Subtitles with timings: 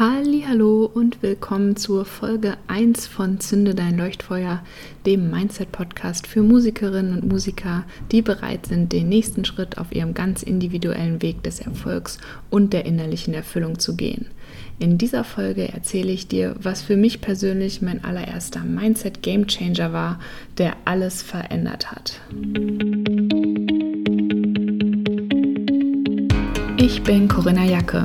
[0.00, 4.62] Hallo und willkommen zur Folge 1 von Zünde dein Leuchtfeuer,
[5.04, 10.14] dem Mindset Podcast für Musikerinnen und Musiker, die bereit sind, den nächsten Schritt auf ihrem
[10.14, 14.26] ganz individuellen Weg des Erfolgs und der innerlichen Erfüllung zu gehen.
[14.78, 19.92] In dieser Folge erzähle ich dir, was für mich persönlich mein allererster Mindset Game Changer
[19.92, 20.20] war,
[20.58, 22.20] der alles verändert hat.
[26.76, 28.04] Ich bin Corinna Jacke.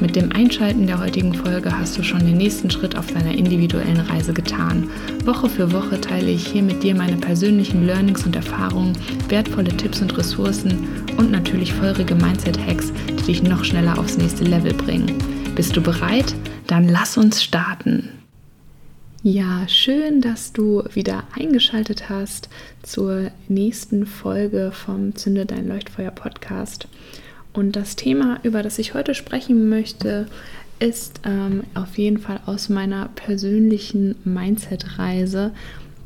[0.00, 3.98] Mit dem Einschalten der heutigen Folge hast du schon den nächsten Schritt auf deiner individuellen
[3.98, 4.88] Reise getan.
[5.24, 8.96] Woche für Woche teile ich hier mit dir meine persönlichen Learnings und Erfahrungen,
[9.28, 14.72] wertvolle Tipps und Ressourcen und natürlich feurige Mindset-Hacks, die dich noch schneller aufs nächste Level
[14.72, 15.18] bringen.
[15.56, 16.32] Bist du bereit?
[16.68, 18.10] Dann lass uns starten.
[19.24, 22.48] Ja, schön, dass du wieder eingeschaltet hast
[22.84, 26.86] zur nächsten Folge vom Zünde dein Leuchtfeuer Podcast.
[27.52, 30.26] Und das Thema, über das ich heute sprechen möchte,
[30.78, 35.52] ist ähm, auf jeden Fall aus meiner persönlichen Mindset-Reise,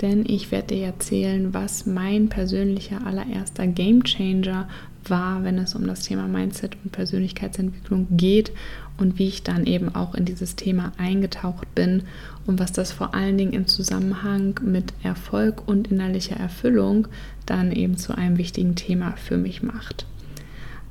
[0.00, 4.68] denn ich werde dir erzählen, was mein persönlicher allererster Game Changer
[5.08, 8.52] war, wenn es um das Thema Mindset und Persönlichkeitsentwicklung geht
[8.98, 12.04] und wie ich dann eben auch in dieses Thema eingetaucht bin
[12.46, 17.08] und was das vor allen Dingen im Zusammenhang mit Erfolg und innerlicher Erfüllung
[17.46, 20.06] dann eben zu einem wichtigen Thema für mich macht.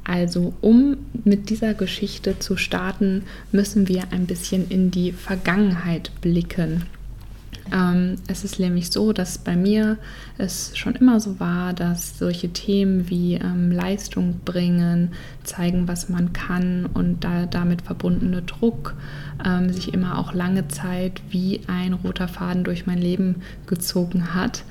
[0.03, 6.83] Also um mit dieser Geschichte zu starten, müssen wir ein bisschen in die Vergangenheit blicken.
[7.71, 9.97] Ähm, es ist nämlich so, dass bei mir
[10.37, 15.11] es schon immer so war, dass solche Themen wie ähm, Leistung bringen,
[15.43, 18.95] zeigen, was man kann und da, damit verbundene Druck
[19.45, 23.35] ähm, sich immer auch lange Zeit wie ein roter Faden durch mein Leben
[23.67, 24.63] gezogen hat.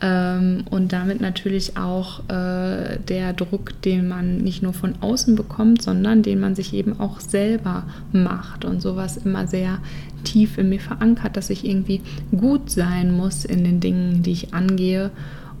[0.00, 5.82] Ähm, und damit natürlich auch äh, der Druck, den man nicht nur von außen bekommt,
[5.82, 9.78] sondern den man sich eben auch selber macht und sowas immer sehr
[10.24, 12.00] tief in mir verankert, dass ich irgendwie
[12.36, 15.10] gut sein muss in den Dingen, die ich angehe.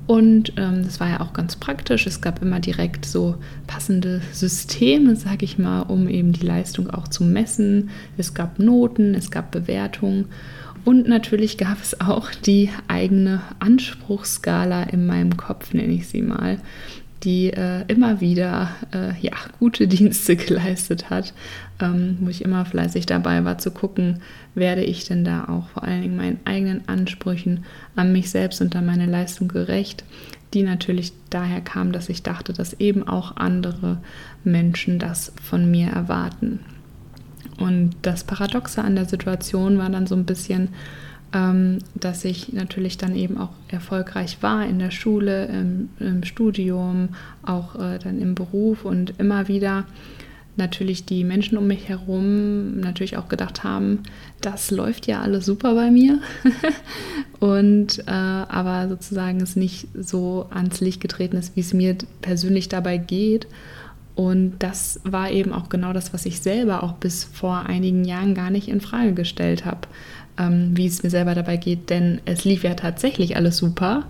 [0.06, 2.06] Und ähm, das war ja auch ganz praktisch.
[2.06, 7.08] Es gab immer direkt so passende Systeme, sag ich mal, um eben die Leistung auch
[7.08, 7.88] zu messen.
[8.18, 10.26] Es gab Noten, es gab Bewertungen.
[10.84, 16.58] Und natürlich gab es auch die eigene Anspruchsskala in meinem Kopf, nenne ich sie mal,
[17.22, 21.32] die äh, immer wieder äh, ja, gute Dienste geleistet hat,
[21.80, 24.20] ähm, wo ich immer fleißig dabei war zu gucken,
[24.54, 27.64] werde ich denn da auch vor allen Dingen meinen eigenen Ansprüchen
[27.96, 30.04] an mich selbst und an meine Leistung gerecht,
[30.52, 33.98] die natürlich daher kam, dass ich dachte, dass eben auch andere
[34.44, 36.60] Menschen das von mir erwarten.
[37.58, 40.68] Und das Paradoxe an der Situation war dann so ein bisschen,
[41.32, 47.10] ähm, dass ich natürlich dann eben auch erfolgreich war in der Schule, im, im Studium,
[47.42, 49.84] auch äh, dann im Beruf und immer wieder
[50.56, 54.04] natürlich die Menschen um mich herum natürlich auch gedacht haben,
[54.40, 56.20] das läuft ja alles super bei mir.
[57.40, 62.68] Und äh, aber sozusagen es nicht so ans Licht getreten ist, wie es mir persönlich
[62.68, 63.48] dabei geht
[64.14, 68.34] und das war eben auch genau das, was ich selber auch bis vor einigen Jahren
[68.34, 69.80] gar nicht in Frage gestellt habe,
[70.38, 71.90] ähm, wie es mir selber dabei geht.
[71.90, 74.04] Denn es lief ja tatsächlich alles super,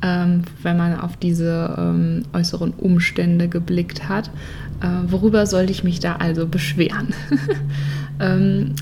[0.00, 4.30] ähm, wenn man auf diese ähm, äußeren Umstände geblickt hat.
[4.80, 7.14] Äh, worüber sollte ich mich da also beschweren?
[8.20, 8.74] Ähm,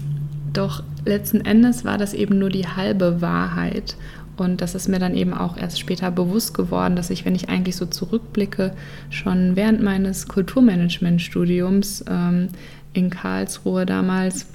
[0.53, 3.97] doch letzten Endes war das eben nur die halbe Wahrheit.
[4.37, 7.49] Und das ist mir dann eben auch erst später bewusst geworden, dass ich, wenn ich
[7.49, 8.73] eigentlich so zurückblicke,
[9.11, 12.49] schon während meines Kulturmanagement-Studiums ähm,
[12.93, 14.47] in Karlsruhe damals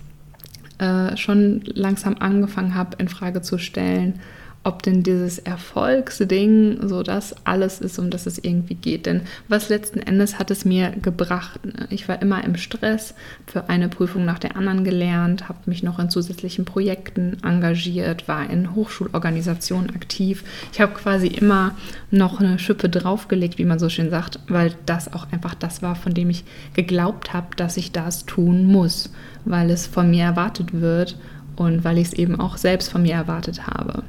[0.78, 4.20] äh, schon langsam angefangen habe, in Frage zu stellen,
[4.64, 9.08] ob denn dieses Erfolgsding so das alles ist, um das es irgendwie geht.
[9.08, 11.66] Denn was letzten Endes hat es mir gebracht?
[11.66, 11.88] Ne?
[11.90, 13.16] Ich war immer im Stress,
[13.48, 18.50] für eine Prüfung nach der anderen gelernt, habe mich noch in zusätzlichen Projekten engagiert, war
[18.50, 20.44] in Hochschulorganisationen aktiv.
[20.72, 21.76] Ich habe quasi immer
[22.12, 25.96] noch eine Schippe draufgelegt, wie man so schön sagt, weil das auch einfach das war,
[25.96, 26.44] von dem ich
[26.76, 29.12] geglaubt habe, dass ich das tun muss,
[29.44, 31.18] weil es von mir erwartet wird
[31.56, 34.04] und weil ich es eben auch selbst von mir erwartet habe.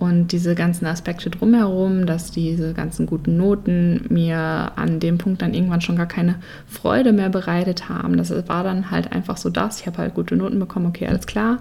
[0.00, 5.54] Und diese ganzen Aspekte drumherum, dass diese ganzen guten Noten mir an dem Punkt dann
[5.54, 6.36] irgendwann schon gar keine
[6.66, 8.16] Freude mehr bereitet haben.
[8.16, 9.80] Das war dann halt einfach so das.
[9.80, 11.58] Ich habe halt gute Noten bekommen, okay, alles klar.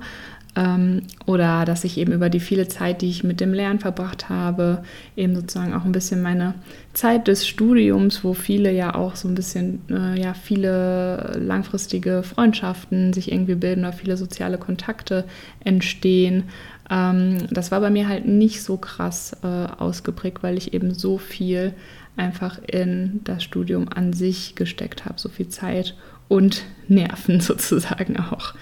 [0.57, 4.27] Ähm, oder dass ich eben über die viele Zeit, die ich mit dem Lernen verbracht
[4.27, 4.83] habe,
[5.15, 6.55] eben sozusagen auch ein bisschen meine
[6.93, 13.13] Zeit des Studiums, wo viele ja auch so ein bisschen, äh, ja, viele langfristige Freundschaften
[13.13, 15.25] sich irgendwie bilden oder viele soziale Kontakte
[15.63, 16.45] entstehen.
[16.89, 21.17] Ähm, das war bei mir halt nicht so krass äh, ausgeprägt, weil ich eben so
[21.17, 21.73] viel
[22.15, 25.95] einfach in das Studium an sich gesteckt habe, so viel Zeit
[26.27, 28.53] und Nerven sozusagen auch.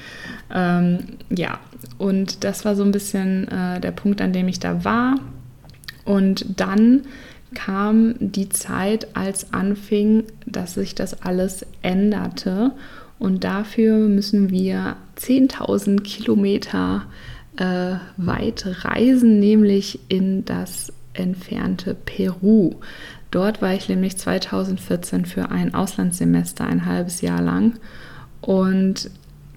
[0.53, 0.99] Ähm,
[1.29, 1.59] ja,
[1.97, 5.15] und das war so ein bisschen äh, der Punkt, an dem ich da war.
[6.03, 7.01] Und dann
[7.55, 12.71] kam die Zeit, als anfing, dass sich das alles änderte.
[13.17, 17.05] Und dafür müssen wir 10.000 Kilometer
[17.57, 22.75] äh, weit reisen, nämlich in das entfernte Peru.
[23.31, 27.73] Dort war ich nämlich 2014 für ein Auslandssemester ein halbes Jahr lang.
[28.41, 29.09] Und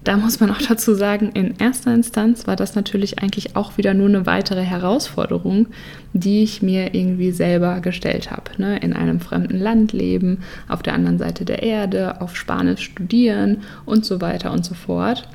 [0.03, 3.93] da muss man auch dazu sagen, in erster Instanz war das natürlich eigentlich auch wieder
[3.93, 5.67] nur eine weitere Herausforderung,
[6.13, 8.51] die ich mir irgendwie selber gestellt habe.
[8.57, 8.77] Ne?
[8.79, 14.05] In einem fremden Land leben, auf der anderen Seite der Erde, auf Spanisch studieren und
[14.05, 15.27] so weiter und so fort.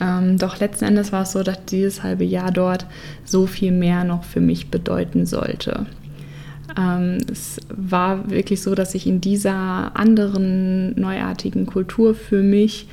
[0.00, 2.86] Ähm, doch letzten Endes war es so, dass dieses halbe Jahr dort
[3.24, 5.86] so viel mehr noch für mich bedeuten sollte.
[6.78, 12.88] Ähm, es war wirklich so, dass ich in dieser anderen neuartigen Kultur für mich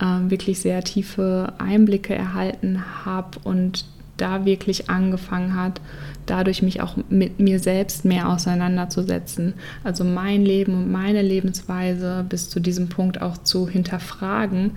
[0.00, 3.84] äh, wirklich sehr tiefe Einblicke erhalten habe und
[4.16, 5.80] da wirklich angefangen hat,
[6.24, 9.54] dadurch mich auch mit mir selbst mehr auseinanderzusetzen.
[9.84, 14.72] Also mein Leben und meine Lebensweise bis zu diesem Punkt auch zu hinterfragen,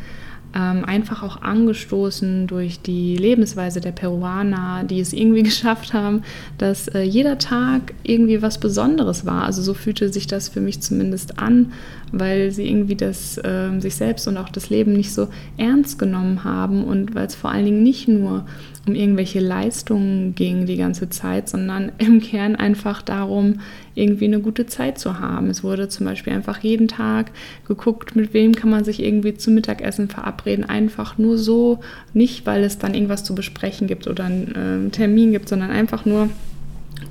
[0.55, 6.23] ähm, einfach auch angestoßen durch die Lebensweise der Peruaner, die es irgendwie geschafft haben,
[6.57, 9.43] dass äh, jeder Tag irgendwie was Besonderes war.
[9.43, 11.73] Also so fühlte sich das für mich zumindest an,
[12.11, 16.43] weil sie irgendwie das äh, sich selbst und auch das Leben nicht so ernst genommen
[16.43, 18.45] haben und weil es vor allen Dingen nicht nur
[18.87, 23.59] um irgendwelche Leistungen ging die ganze Zeit, sondern im Kern einfach darum,
[23.95, 25.49] irgendwie eine gute Zeit zu haben.
[25.49, 27.31] Es wurde zum Beispiel einfach jeden Tag
[27.67, 30.63] geguckt, mit wem kann man sich irgendwie zum Mittagessen verabreden.
[30.63, 31.79] Einfach nur so,
[32.13, 36.05] nicht weil es dann irgendwas zu besprechen gibt oder einen äh, Termin gibt, sondern einfach
[36.05, 36.29] nur,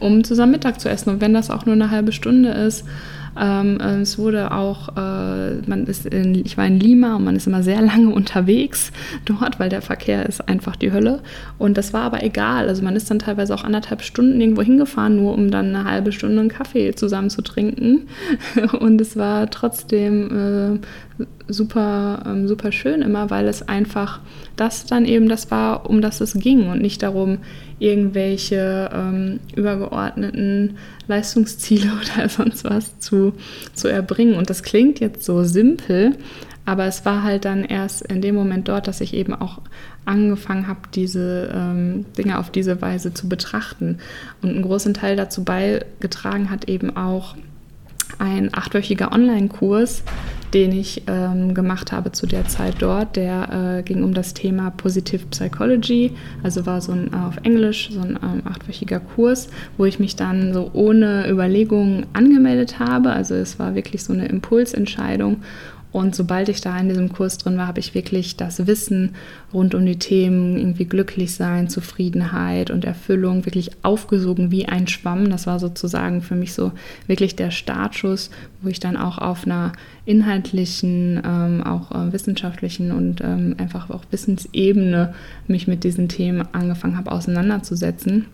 [0.01, 1.11] um zusammen Mittag zu essen.
[1.11, 2.85] Und wenn das auch nur eine halbe Stunde ist,
[3.39, 7.37] ähm, äh, es wurde auch, äh, man ist in, ich war in Lima und man
[7.37, 8.93] ist immer sehr lange unterwegs
[9.25, 11.21] dort, weil der Verkehr ist einfach die Hölle.
[11.59, 12.69] Und das war aber egal.
[12.69, 16.13] Also man ist dann teilweise auch anderthalb Stunden irgendwo hingefahren, nur um dann eine halbe
[16.13, 18.09] Stunde einen Kaffee zusammen zu trinken.
[18.81, 20.81] Und es war trotzdem
[21.21, 24.21] äh, super, ähm, super schön immer, weil es einfach
[24.57, 27.39] das dann eben das war, um das es ging und nicht darum,
[27.79, 33.33] irgendwelche ähm, übergeordneten Leistungsziele oder sonst was zu,
[33.75, 34.35] zu erbringen.
[34.35, 36.17] Und das klingt jetzt so simpel,
[36.65, 39.63] aber es war halt dann erst in dem Moment dort, dass ich eben auch
[40.05, 43.99] angefangen habe, diese ähm, Dinge auf diese Weise zu betrachten.
[44.43, 47.37] Und einen großen Teil dazu beigetragen hat eben auch
[48.19, 50.03] ein achtwöchiger Online-Kurs,
[50.55, 53.17] den ich ähm, gemacht habe zu der Zeit dort.
[53.17, 56.13] Der äh, ging um das Thema Positive Psychology,
[56.43, 60.55] also war so ein auf Englisch so ein ähm, achtwöchiger Kurs, wo ich mich dann
[60.55, 63.11] so ohne Überlegungen angemeldet habe.
[63.11, 65.43] Also es war wirklich so eine Impulsentscheidung
[65.91, 69.15] und sobald ich da in diesem Kurs drin war, habe ich wirklich das Wissen
[69.55, 75.31] rund um die Themen, irgendwie glücklich sein, Zufriedenheit und Erfüllung wirklich aufgesogen wie ein Schwamm.
[75.31, 76.73] Das war sozusagen für mich so
[77.07, 78.31] wirklich der Startschuss,
[78.61, 79.73] wo ich dann auch auf einer
[80.05, 85.15] inhaltlichen, ähm, auch äh, wissenschaftlichen und ähm, einfach auch Wissensebene
[85.47, 88.27] mich mit diesen Themen angefangen habe auseinanderzusetzen.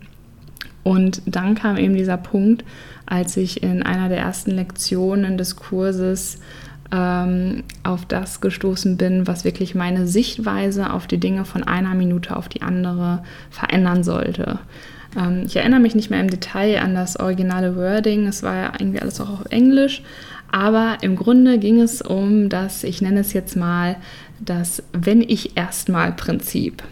[0.83, 2.65] Und dann kam eben dieser Punkt,
[3.07, 6.41] als ich in einer der ersten Lektionen des Kurses
[6.93, 12.37] ähm, auf das gestoßen bin, was wirklich meine Sichtweise auf die Dinge von einer Minute
[12.37, 14.59] auf die andere verändern sollte.
[15.17, 18.73] Ähm, ich erinnere mich nicht mehr im Detail an das originale Wording, es war ja
[18.79, 20.03] irgendwie alles auch auf Englisch,
[20.51, 23.97] aber im Grunde ging es um das, ich nenne es jetzt mal,
[24.41, 26.83] das Wenn ich erstmal Prinzip.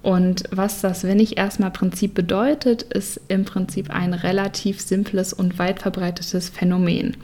[0.00, 5.58] Und was das Wenn ich erstmal Prinzip bedeutet, ist im Prinzip ein relativ simples und
[5.58, 7.16] weit verbreitetes Phänomen.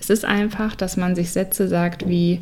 [0.00, 2.40] Es ist einfach, dass man sich Sätze sagt wie,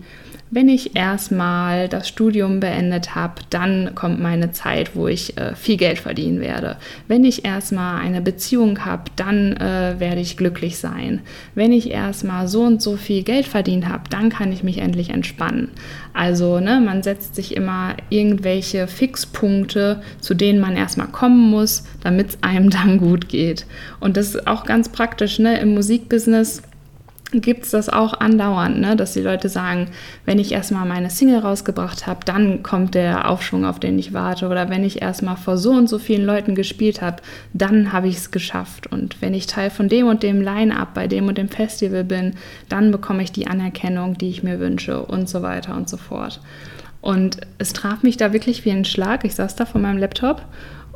[0.51, 5.77] wenn ich erstmal das Studium beendet habe, dann kommt meine Zeit, wo ich äh, viel
[5.77, 6.79] Geld verdienen werde.
[7.07, 11.21] Wenn ich erstmal eine Beziehung habe, dann äh, werde ich glücklich sein.
[11.55, 15.11] Wenn ich erstmal so und so viel Geld verdient habe, dann kann ich mich endlich
[15.11, 15.69] entspannen.
[16.15, 22.31] Also, ne, man setzt sich immer irgendwelche Fixpunkte, zu denen man erstmal kommen muss, damit
[22.31, 23.67] es einem dann gut geht.
[24.01, 26.63] Und das ist auch ganz praktisch, ne, im Musikbusiness
[27.33, 28.97] gibt es das auch andauernd, ne?
[28.97, 29.89] dass die Leute sagen,
[30.25, 34.49] wenn ich erstmal meine Single rausgebracht habe, dann kommt der Aufschwung, auf den ich warte.
[34.49, 38.17] Oder wenn ich erstmal vor so und so vielen Leuten gespielt habe, dann habe ich
[38.17, 38.87] es geschafft.
[38.87, 42.35] Und wenn ich Teil von dem und dem Line-up bei dem und dem Festival bin,
[42.69, 46.41] dann bekomme ich die Anerkennung, die ich mir wünsche und so weiter und so fort.
[47.01, 49.25] Und es traf mich da wirklich wie ein Schlag.
[49.25, 50.43] Ich saß da vor meinem Laptop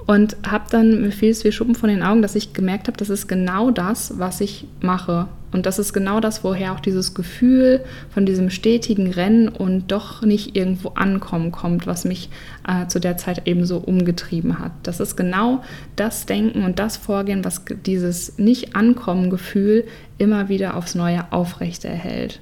[0.07, 2.97] und habe dann, mir fiel es wie Schuppen von den Augen, dass ich gemerkt habe,
[2.97, 5.29] das ist genau das, was ich mache.
[5.53, 10.23] Und das ist genau das, woher auch dieses Gefühl von diesem stetigen Rennen und doch
[10.23, 12.31] nicht irgendwo ankommen kommt, was mich
[12.67, 14.73] äh, zu der Zeit eben so umgetrieben hat.
[14.83, 15.63] Das ist genau
[15.95, 19.85] das Denken und das Vorgehen, was dieses Nicht-Ankommen-Gefühl
[20.17, 22.41] immer wieder aufs Neue aufrechterhält.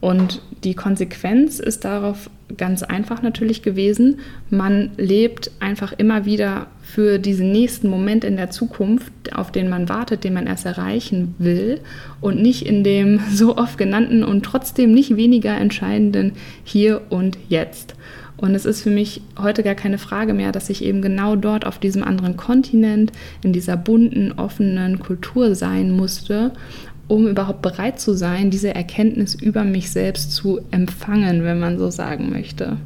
[0.00, 4.20] Und die Konsequenz ist darauf ganz einfach natürlich gewesen.
[4.50, 9.88] Man lebt einfach immer wieder für diesen nächsten Moment in der Zukunft, auf den man
[9.88, 11.80] wartet, den man erst erreichen will
[12.20, 16.32] und nicht in dem so oft genannten und trotzdem nicht weniger entscheidenden
[16.64, 17.94] Hier und Jetzt.
[18.42, 21.64] Und es ist für mich heute gar keine Frage mehr, dass ich eben genau dort
[21.64, 23.12] auf diesem anderen Kontinent,
[23.44, 26.50] in dieser bunten, offenen Kultur sein musste
[27.08, 31.90] um überhaupt bereit zu sein, diese Erkenntnis über mich selbst zu empfangen, wenn man so
[31.90, 32.76] sagen möchte.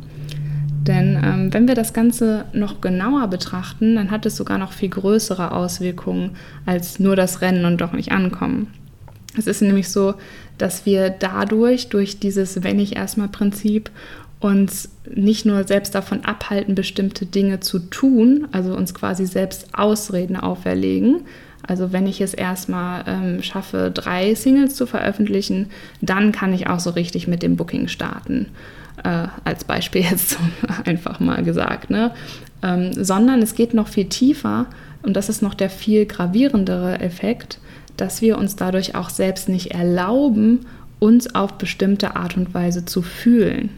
[0.86, 4.88] Denn ähm, wenn wir das Ganze noch genauer betrachten, dann hat es sogar noch viel
[4.88, 6.30] größere Auswirkungen
[6.64, 8.68] als nur das Rennen und doch nicht ankommen.
[9.36, 10.14] Es ist nämlich so,
[10.58, 13.90] dass wir dadurch, durch dieses Wenn ich erstmal Prinzip,
[14.38, 20.36] uns nicht nur selbst davon abhalten, bestimmte Dinge zu tun, also uns quasi selbst Ausreden
[20.36, 21.22] auferlegen,
[21.66, 25.70] also wenn ich es erstmal ähm, schaffe, drei Singles zu veröffentlichen,
[26.00, 28.46] dann kann ich auch so richtig mit dem Booking starten.
[29.02, 30.38] Äh, als Beispiel jetzt
[30.84, 31.90] einfach mal gesagt.
[31.90, 32.12] Ne?
[32.62, 34.66] Ähm, sondern es geht noch viel tiefer
[35.02, 37.58] und das ist noch der viel gravierendere Effekt,
[37.96, 40.66] dass wir uns dadurch auch selbst nicht erlauben,
[40.98, 43.70] uns auf bestimmte Art und Weise zu fühlen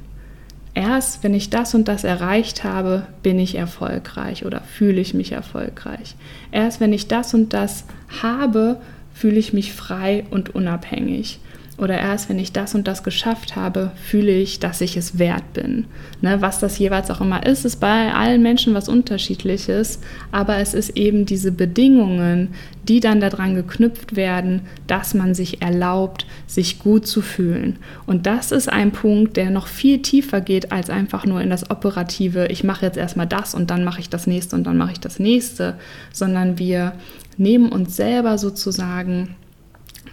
[0.74, 5.32] erst wenn ich das und das erreicht habe, bin ich erfolgreich oder fühle ich mich
[5.32, 6.14] erfolgreich.
[6.52, 7.84] Erst wenn ich das und das
[8.22, 8.80] habe,
[9.14, 11.40] fühle ich mich frei und unabhängig.
[11.78, 15.52] Oder erst wenn ich das und das geschafft habe, fühle ich, dass ich es wert
[15.52, 15.84] bin.
[16.20, 20.00] Ne, was das jeweils auch immer ist, ist bei allen Menschen was Unterschiedliches,
[20.32, 22.48] aber es ist eben diese Bedingungen,
[22.88, 27.78] die dann daran geknüpft werden, dass man sich erlaubt, sich gut zu fühlen.
[28.06, 31.70] Und das ist ein Punkt, der noch viel tiefer geht als einfach nur in das
[31.70, 34.92] Operative, ich mache jetzt erstmal das und dann mache ich das nächste und dann mache
[34.92, 35.74] ich das nächste,
[36.12, 36.94] sondern wir
[37.36, 39.36] nehmen uns selber sozusagen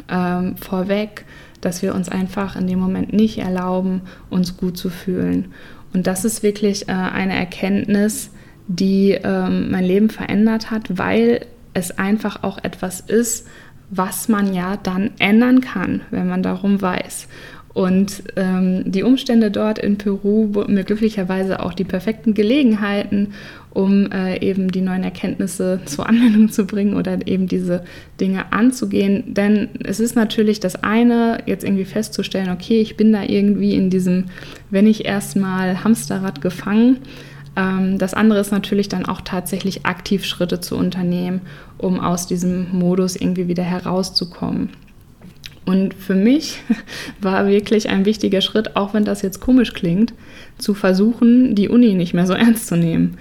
[0.09, 1.25] ähm, vorweg,
[1.65, 5.53] dass wir uns einfach in dem Moment nicht erlauben, uns gut zu fühlen.
[5.93, 8.29] Und das ist wirklich äh, eine Erkenntnis,
[8.67, 13.47] die ähm, mein Leben verändert hat, weil es einfach auch etwas ist,
[13.89, 17.27] was man ja dann ändern kann, wenn man darum weiß.
[17.73, 23.33] Und ähm, die Umstände dort in Peru boten mir glücklicherweise auch die perfekten Gelegenheiten,
[23.75, 27.83] um äh, eben die neuen Erkenntnisse zur Anwendung zu bringen oder eben diese
[28.21, 29.33] Dinge anzugehen.
[29.33, 33.89] Denn es ist natürlich das eine, jetzt irgendwie festzustellen, okay, ich bin da irgendwie in
[33.89, 34.25] diesem,
[34.71, 36.99] wenn ich erstmal Hamsterrad gefangen.
[37.57, 41.41] Ähm, das andere ist natürlich dann auch tatsächlich aktiv Schritte zu unternehmen,
[41.77, 44.69] um aus diesem Modus irgendwie wieder herauszukommen.
[45.65, 46.61] Und für mich
[47.21, 50.13] war wirklich ein wichtiger Schritt, auch wenn das jetzt komisch klingt,
[50.57, 53.17] zu versuchen, die Uni nicht mehr so ernst zu nehmen.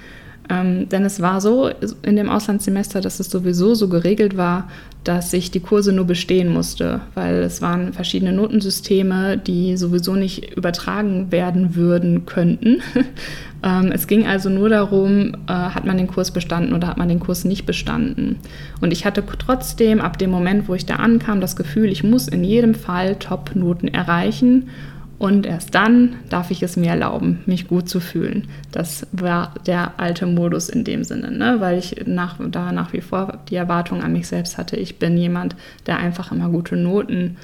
[0.50, 1.70] Ähm, denn es war so
[2.02, 4.68] in dem Auslandssemester, dass es sowieso so geregelt war,
[5.02, 10.56] dass ich die Kurse nur bestehen musste, weil es waren verschiedene Notensysteme, die sowieso nicht
[10.56, 12.82] übertragen werden würden könnten.
[13.62, 17.08] ähm, es ging also nur darum, äh, hat man den Kurs bestanden oder hat man
[17.08, 18.36] den Kurs nicht bestanden.
[18.80, 22.28] Und ich hatte trotzdem ab dem Moment, wo ich da ankam, das Gefühl, ich muss
[22.28, 24.68] in jedem Fall Top-Noten erreichen
[25.18, 28.48] und erst dann darf ich es mir erlauben, mich gut zu fühlen.
[28.72, 31.56] Das war der alte Modus in dem Sinne, ne?
[31.60, 35.16] weil ich nach, da nach wie vor die Erwartung an mich selbst hatte, ich bin
[35.16, 35.56] jemand,
[35.86, 37.36] der einfach immer gute Noten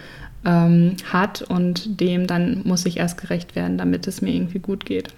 [0.45, 4.85] ähm, hat und dem dann muss ich erst gerecht werden, damit es mir irgendwie gut
[4.85, 5.11] geht.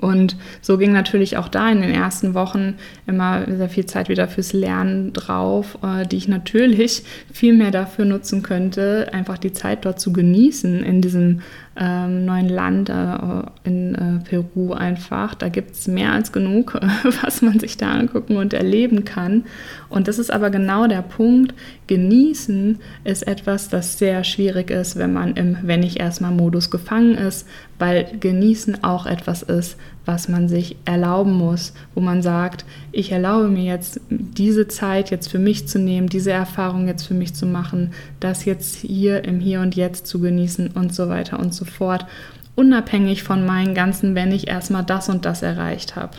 [0.00, 2.76] Und so ging natürlich auch da in den ersten Wochen
[3.06, 7.02] immer sehr viel Zeit wieder fürs Lernen drauf, äh, die ich natürlich
[7.32, 11.40] viel mehr dafür nutzen könnte, einfach die Zeit dort zu genießen in diesem
[11.78, 15.34] ähm, neuen Land äh, in äh, Peru einfach.
[15.34, 16.74] Da gibt es mehr als genug,
[17.22, 19.44] was man sich da angucken und erleben kann.
[19.88, 21.54] Und das ist aber genau der Punkt,
[21.86, 27.14] Genießen ist etwas, das sehr schwierig ist, wenn man im Wenn ich erstmal Modus gefangen
[27.14, 27.46] ist,
[27.78, 29.76] weil Genießen auch etwas ist,
[30.08, 35.30] was man sich erlauben muss, wo man sagt, ich erlaube mir jetzt diese Zeit jetzt
[35.30, 39.38] für mich zu nehmen, diese Erfahrung jetzt für mich zu machen, das jetzt hier im
[39.38, 42.06] Hier und Jetzt zu genießen und so weiter und so fort,
[42.54, 46.16] unabhängig von meinen ganzen, wenn ich erstmal das und das erreicht habe.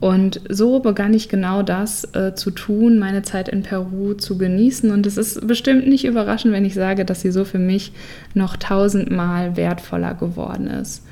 [0.00, 4.90] Und so begann ich genau das äh, zu tun, meine Zeit in Peru zu genießen.
[4.90, 7.92] Und es ist bestimmt nicht überraschend, wenn ich sage, dass sie so für mich
[8.34, 11.04] noch tausendmal wertvoller geworden ist.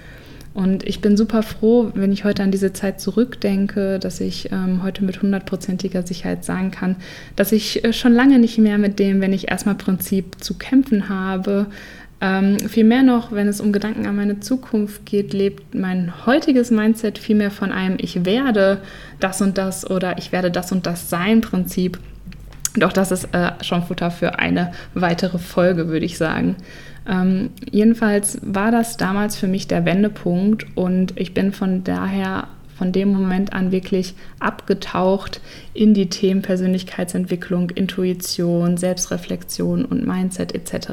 [0.56, 4.82] Und ich bin super froh, wenn ich heute an diese Zeit zurückdenke, dass ich ähm,
[4.82, 6.96] heute mit hundertprozentiger Sicherheit sagen kann,
[7.36, 11.10] dass ich äh, schon lange nicht mehr mit dem, wenn ich erstmal Prinzip zu kämpfen
[11.10, 11.66] habe,
[12.22, 17.18] ähm, vielmehr noch, wenn es um Gedanken an meine Zukunft geht, lebt mein heutiges Mindset
[17.18, 18.78] vielmehr von einem Ich werde
[19.20, 21.98] das und das oder ich werde das und das sein Prinzip.
[22.76, 26.56] Doch das ist äh, schon Futter für eine weitere Folge, würde ich sagen.
[27.08, 32.92] Ähm, jedenfalls war das damals für mich der Wendepunkt und ich bin von daher von
[32.92, 35.40] dem Moment an wirklich abgetaucht
[35.72, 40.90] in die Themen Persönlichkeitsentwicklung, Intuition, Selbstreflexion und Mindset etc.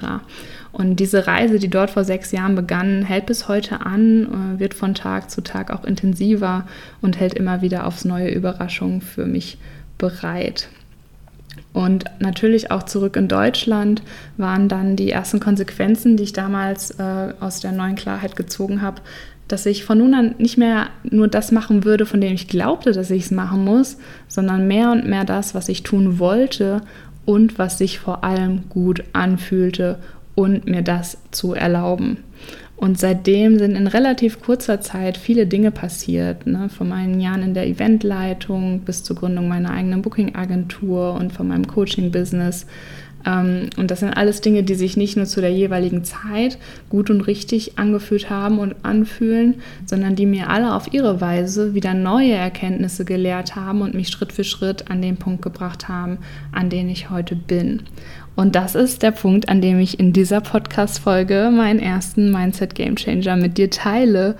[0.71, 4.73] Und diese Reise, die dort vor sechs Jahren begann, hält bis heute an, äh, wird
[4.73, 6.65] von Tag zu Tag auch intensiver
[7.01, 9.57] und hält immer wieder aufs neue Überraschungen für mich
[9.97, 10.69] bereit.
[11.73, 14.03] Und natürlich auch zurück in Deutschland
[14.37, 19.01] waren dann die ersten Konsequenzen, die ich damals äh, aus der neuen Klarheit gezogen habe,
[19.47, 22.91] dass ich von nun an nicht mehr nur das machen würde, von dem ich glaubte,
[22.91, 26.81] dass ich es machen muss, sondern mehr und mehr das, was ich tun wollte
[27.25, 29.97] und was sich vor allem gut anfühlte
[30.35, 32.17] und mir das zu erlauben.
[32.75, 36.47] Und seitdem sind in relativ kurzer Zeit viele Dinge passiert.
[36.47, 36.69] Ne?
[36.69, 41.67] Von meinen Jahren in der Eventleitung bis zur Gründung meiner eigenen Booking-Agentur und von meinem
[41.67, 42.65] Coaching-Business
[43.25, 46.57] ähm, und das sind alles Dinge, die sich nicht nur zu der jeweiligen Zeit
[46.89, 51.93] gut und richtig angefühlt haben und anfühlen, sondern die mir alle auf ihre Weise wieder
[51.93, 56.17] neue Erkenntnisse gelehrt haben und mich Schritt für Schritt an den Punkt gebracht haben,
[56.51, 57.83] an den ich heute bin.
[58.35, 62.95] Und das ist der Punkt, an dem ich in dieser Podcast-Folge meinen ersten Mindset Game
[62.95, 64.35] Changer mit dir teile.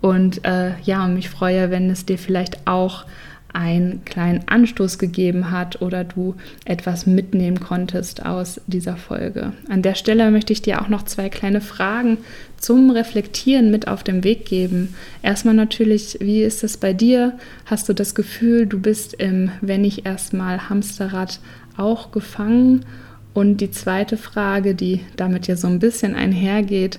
[0.00, 3.04] Und äh, ja, mich freue, wenn es dir vielleicht auch
[3.52, 9.52] einen kleinen Anstoß gegeben hat oder du etwas mitnehmen konntest aus dieser Folge.
[9.68, 12.18] An der Stelle möchte ich dir auch noch zwei kleine Fragen
[12.58, 14.94] zum Reflektieren mit auf den Weg geben.
[15.22, 17.38] Erstmal natürlich, wie ist es bei dir?
[17.66, 21.40] Hast du das Gefühl, du bist im, wenn ich erstmal Hamsterrad
[21.76, 22.84] auch gefangen?
[23.32, 26.98] Und die zweite Frage, die damit ja so ein bisschen einhergeht,